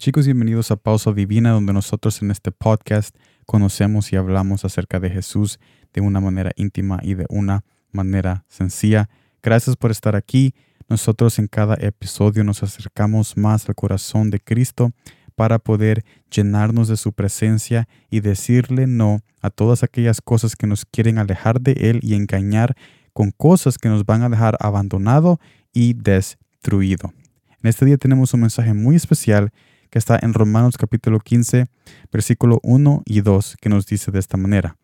[0.00, 3.16] Chicos, bienvenidos a Pausa Divina, donde nosotros en este podcast
[3.46, 5.58] conocemos y hablamos acerca de Jesús
[5.92, 9.10] de una manera íntima y de una manera sencilla.
[9.42, 10.54] Gracias por estar aquí.
[10.88, 14.92] Nosotros en cada episodio nos acercamos más al corazón de Cristo
[15.34, 20.84] para poder llenarnos de su presencia y decirle no a todas aquellas cosas que nos
[20.84, 22.76] quieren alejar de Él y engañar
[23.12, 25.40] con cosas que nos van a dejar abandonado
[25.72, 27.12] y destruido.
[27.60, 29.50] En este día tenemos un mensaje muy especial
[29.90, 31.66] que está en Romanos capítulo 15,
[32.12, 34.76] versículo 1 y 2, que nos dice de esta manera.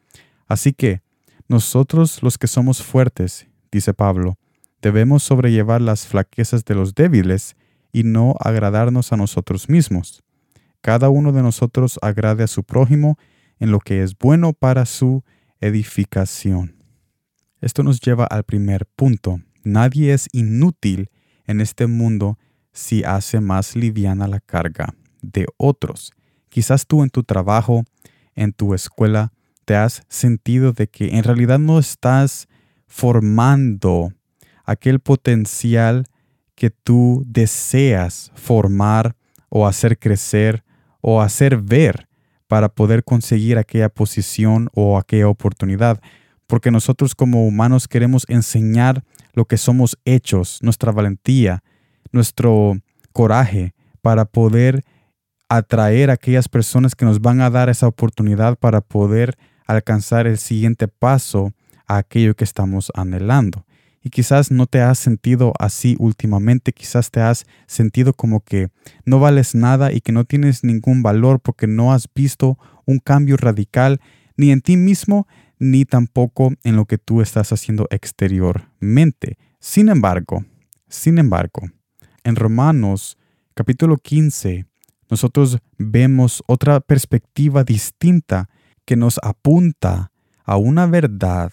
[0.46, 1.02] Así que,
[1.48, 4.38] nosotros los que somos fuertes, dice Pablo,
[4.80, 7.56] debemos sobrellevar las flaquezas de los débiles
[7.92, 10.22] y no agradarnos a nosotros mismos.
[10.80, 13.18] Cada uno de nosotros agrade a su prójimo
[13.58, 15.22] en lo que es bueno para su
[15.60, 16.76] edificación.
[17.60, 19.40] Esto nos lleva al primer punto.
[19.62, 21.08] Nadie es inútil
[21.46, 22.38] en este mundo
[22.74, 26.12] si hace más liviana la carga de otros.
[26.50, 27.84] Quizás tú en tu trabajo,
[28.34, 29.32] en tu escuela,
[29.64, 32.48] te has sentido de que en realidad no estás
[32.86, 34.12] formando
[34.64, 36.06] aquel potencial
[36.54, 39.16] que tú deseas formar
[39.48, 40.64] o hacer crecer
[41.00, 42.08] o hacer ver
[42.46, 46.00] para poder conseguir aquella posición o aquella oportunidad.
[46.46, 51.62] Porque nosotros como humanos queremos enseñar lo que somos hechos, nuestra valentía,
[52.14, 52.78] nuestro
[53.12, 54.84] coraje para poder
[55.48, 60.38] atraer a aquellas personas que nos van a dar esa oportunidad para poder alcanzar el
[60.38, 61.52] siguiente paso
[61.86, 63.66] a aquello que estamos anhelando.
[64.02, 68.68] Y quizás no te has sentido así últimamente, quizás te has sentido como que
[69.06, 73.38] no vales nada y que no tienes ningún valor porque no has visto un cambio
[73.38, 74.00] radical
[74.36, 75.26] ni en ti mismo
[75.58, 79.38] ni tampoco en lo que tú estás haciendo exteriormente.
[79.58, 80.44] Sin embargo,
[80.88, 81.62] sin embargo,
[82.24, 83.18] en Romanos
[83.54, 84.66] capítulo 15,
[85.10, 88.48] nosotros vemos otra perspectiva distinta
[88.84, 90.10] que nos apunta
[90.44, 91.52] a una verdad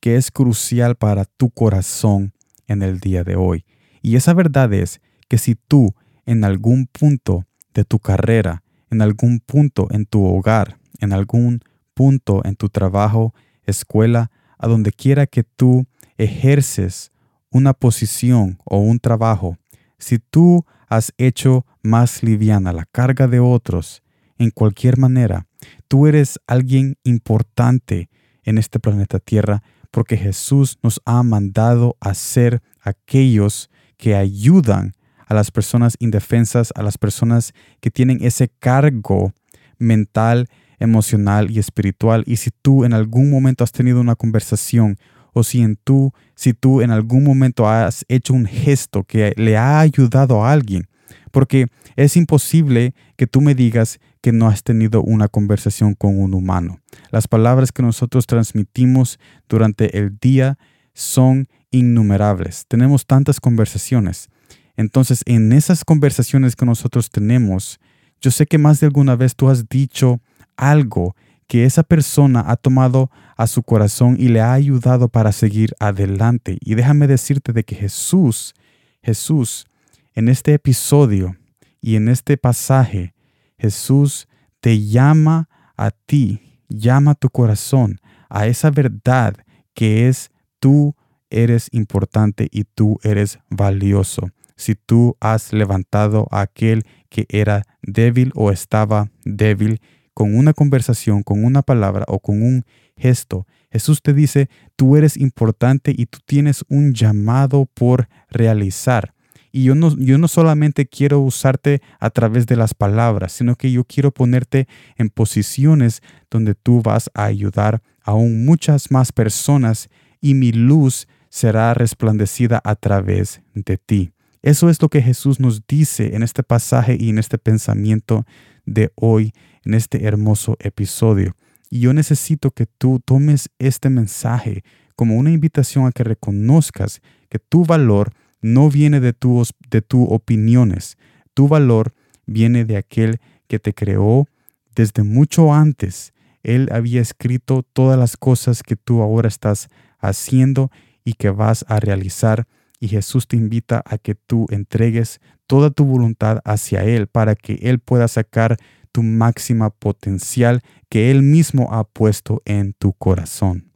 [0.00, 2.34] que es crucial para tu corazón
[2.66, 3.64] en el día de hoy.
[4.02, 5.94] Y esa verdad es que si tú
[6.26, 11.60] en algún punto de tu carrera, en algún punto en tu hogar, en algún
[11.94, 15.86] punto en tu trabajo, escuela, a donde quiera que tú
[16.16, 17.12] ejerces
[17.50, 19.56] una posición o un trabajo,
[19.98, 24.02] si tú has hecho más liviana la carga de otros,
[24.38, 25.46] en cualquier manera,
[25.88, 28.08] tú eres alguien importante
[28.44, 34.94] en este planeta Tierra porque Jesús nos ha mandado a ser aquellos que ayudan
[35.26, 39.32] a las personas indefensas, a las personas que tienen ese cargo
[39.78, 40.48] mental,
[40.78, 42.24] emocional y espiritual.
[42.26, 44.98] Y si tú en algún momento has tenido una conversación
[45.38, 49.56] o si en tú, si tú en algún momento has hecho un gesto que le
[49.56, 50.88] ha ayudado a alguien,
[51.30, 51.66] porque
[51.96, 56.80] es imposible que tú me digas que no has tenido una conversación con un humano.
[57.10, 59.18] Las palabras que nosotros transmitimos
[59.48, 60.58] durante el día
[60.94, 62.64] son innumerables.
[62.66, 64.28] Tenemos tantas conversaciones.
[64.76, 67.78] Entonces, en esas conversaciones que nosotros tenemos,
[68.20, 70.20] yo sé que más de alguna vez tú has dicho
[70.56, 71.14] algo
[71.46, 76.58] que esa persona ha tomado a su corazón y le ha ayudado para seguir adelante.
[76.60, 78.54] Y déjame decirte de que Jesús,
[79.00, 79.66] Jesús,
[80.14, 81.36] en este episodio
[81.80, 83.14] y en este pasaje,
[83.56, 84.28] Jesús
[84.60, 89.34] te llama a ti, llama a tu corazón a esa verdad
[89.72, 90.96] que es tú
[91.30, 94.30] eres importante y tú eres valioso.
[94.56, 99.80] Si tú has levantado a aquel que era débil o estaba débil
[100.18, 102.64] con una conversación, con una palabra o con un
[102.96, 103.46] gesto.
[103.70, 109.14] Jesús te dice, tú eres importante y tú tienes un llamado por realizar.
[109.52, 113.70] Y yo no, yo no solamente quiero usarte a través de las palabras, sino que
[113.70, 119.88] yo quiero ponerte en posiciones donde tú vas a ayudar aún muchas más personas
[120.20, 124.10] y mi luz será resplandecida a través de ti.
[124.42, 128.26] Eso es lo que Jesús nos dice en este pasaje y en este pensamiento
[128.74, 129.32] de hoy
[129.64, 131.34] en este hermoso episodio.
[131.70, 134.62] Y yo necesito que tú tomes este mensaje
[134.96, 140.96] como una invitación a que reconozcas que tu valor no viene de tus de opiniones.
[141.34, 141.94] Tu valor
[142.26, 144.26] viene de aquel que te creó
[144.74, 146.12] desde mucho antes.
[146.42, 149.68] Él había escrito todas las cosas que tú ahora estás
[149.98, 150.70] haciendo
[151.04, 152.46] y que vas a realizar.
[152.80, 157.54] Y Jesús te invita a que tú entregues toda tu voluntad hacia Él para que
[157.62, 158.58] Él pueda sacar
[158.92, 163.72] tu máxima potencial que Él mismo ha puesto en tu corazón.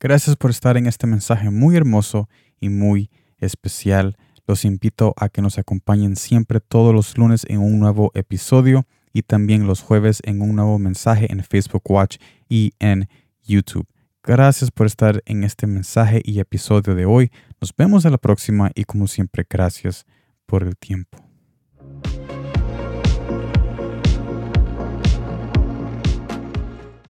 [0.00, 2.28] Gracias por estar en este mensaje muy hermoso
[2.60, 4.16] y muy especial.
[4.46, 9.22] Los invito a que nos acompañen siempre todos los lunes en un nuevo episodio y
[9.22, 12.18] también los jueves en un nuevo mensaje en Facebook Watch
[12.48, 13.08] y en
[13.42, 13.88] YouTube.
[14.22, 17.32] Gracias por estar en este mensaje y episodio de hoy.
[17.60, 20.06] Nos vemos en la próxima y como siempre, gracias
[20.48, 21.27] por el tiempo.